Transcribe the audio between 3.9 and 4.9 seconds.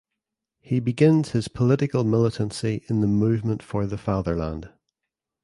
Fatherland.